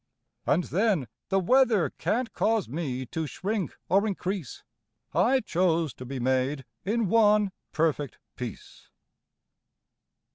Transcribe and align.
And, 0.47 0.63
then, 0.63 1.07
The 1.29 1.37
weather 1.39 1.91
can't 1.91 2.33
cause 2.33 2.67
me 2.67 3.05
to 3.05 3.27
shrink 3.27 3.75
or 3.87 4.07
increase: 4.07 4.63
I 5.13 5.41
chose 5.41 5.93
to 5.93 6.05
be 6.05 6.19
made 6.19 6.65
in 6.83 7.07
one 7.07 7.51
perfect 7.71 8.17
piece! 8.35 8.89